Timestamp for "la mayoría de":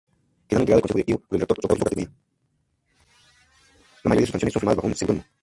0.49-0.81